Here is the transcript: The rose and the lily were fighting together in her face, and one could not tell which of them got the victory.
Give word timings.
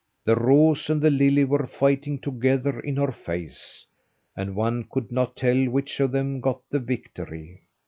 The 0.25 0.35
rose 0.35 0.89
and 0.89 0.99
the 0.99 1.11
lily 1.11 1.43
were 1.43 1.67
fighting 1.67 2.17
together 2.17 2.79
in 2.79 2.95
her 2.97 3.11
face, 3.11 3.85
and 4.35 4.55
one 4.55 4.87
could 4.89 5.11
not 5.11 5.35
tell 5.35 5.65
which 5.69 5.99
of 5.99 6.11
them 6.11 6.39
got 6.41 6.63
the 6.71 6.79
victory. 6.79 7.61